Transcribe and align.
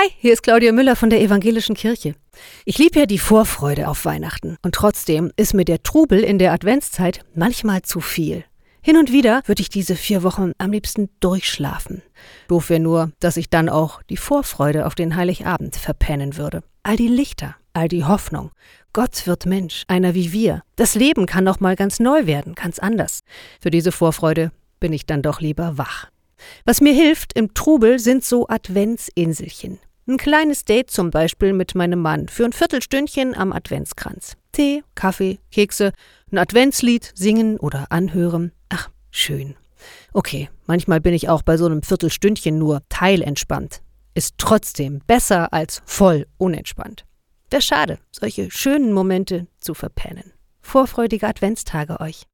Hi, 0.00 0.10
hier 0.20 0.32
ist 0.32 0.44
Claudia 0.44 0.70
Müller 0.70 0.94
von 0.94 1.10
der 1.10 1.20
Evangelischen 1.20 1.74
Kirche. 1.74 2.14
Ich 2.64 2.78
liebe 2.78 3.00
ja 3.00 3.06
die 3.06 3.18
Vorfreude 3.18 3.88
auf 3.88 4.04
Weihnachten 4.04 4.56
und 4.62 4.76
trotzdem 4.76 5.32
ist 5.36 5.54
mir 5.54 5.64
der 5.64 5.82
Trubel 5.82 6.20
in 6.20 6.38
der 6.38 6.52
Adventszeit 6.52 7.24
manchmal 7.34 7.82
zu 7.82 7.98
viel. 8.00 8.44
Hin 8.80 8.96
und 8.96 9.10
wieder 9.10 9.42
würde 9.46 9.60
ich 9.60 9.70
diese 9.70 9.96
vier 9.96 10.22
Wochen 10.22 10.52
am 10.58 10.70
liebsten 10.70 11.08
durchschlafen. 11.18 12.02
Doof 12.46 12.70
wäre 12.70 12.78
nur, 12.78 13.10
dass 13.18 13.36
ich 13.36 13.50
dann 13.50 13.68
auch 13.68 14.00
die 14.04 14.16
Vorfreude 14.16 14.86
auf 14.86 14.94
den 14.94 15.16
Heiligabend 15.16 15.74
verpennen 15.74 16.36
würde. 16.36 16.62
All 16.84 16.94
die 16.94 17.08
Lichter, 17.08 17.56
all 17.72 17.88
die 17.88 18.04
Hoffnung. 18.04 18.52
Gott 18.92 19.26
wird 19.26 19.46
Mensch, 19.46 19.82
einer 19.88 20.14
wie 20.14 20.30
wir. 20.30 20.62
Das 20.76 20.94
Leben 20.94 21.26
kann 21.26 21.42
noch 21.42 21.58
mal 21.58 21.74
ganz 21.74 21.98
neu 21.98 22.26
werden, 22.26 22.54
ganz 22.54 22.78
anders. 22.78 23.24
Für 23.60 23.72
diese 23.72 23.90
Vorfreude 23.90 24.52
bin 24.78 24.92
ich 24.92 25.06
dann 25.06 25.22
doch 25.22 25.40
lieber 25.40 25.76
wach. 25.76 26.06
Was 26.64 26.80
mir 26.80 26.92
hilft 26.92 27.32
im 27.36 27.52
Trubel 27.52 27.98
sind 27.98 28.24
so 28.24 28.46
Adventsinselchen. 28.46 29.80
Ein 30.08 30.16
kleines 30.16 30.64
Date 30.64 30.90
zum 30.90 31.10
Beispiel 31.10 31.52
mit 31.52 31.74
meinem 31.74 32.00
Mann 32.00 32.28
für 32.28 32.46
ein 32.46 32.54
Viertelstündchen 32.54 33.36
am 33.36 33.52
Adventskranz. 33.52 34.38
Tee, 34.52 34.82
Kaffee, 34.94 35.38
Kekse, 35.52 35.92
ein 36.32 36.38
Adventslied 36.38 37.12
singen 37.14 37.58
oder 37.58 37.92
anhören. 37.92 38.52
Ach, 38.70 38.88
schön. 39.10 39.54
Okay, 40.14 40.48
manchmal 40.66 41.02
bin 41.02 41.12
ich 41.12 41.28
auch 41.28 41.42
bei 41.42 41.58
so 41.58 41.66
einem 41.66 41.82
Viertelstündchen 41.82 42.58
nur 42.58 42.80
teilentspannt. 42.88 43.82
Ist 44.14 44.36
trotzdem 44.38 45.02
besser 45.06 45.52
als 45.52 45.82
voll 45.84 46.26
unentspannt. 46.38 47.04
Der 47.52 47.60
schade, 47.60 47.98
solche 48.10 48.50
schönen 48.50 48.94
Momente 48.94 49.46
zu 49.60 49.74
verpennen. 49.74 50.32
Vorfreudige 50.62 51.28
Adventstage 51.28 52.00
euch. 52.00 52.24